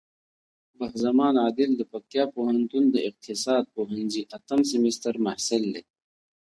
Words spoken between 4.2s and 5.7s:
اتم سمستر محصل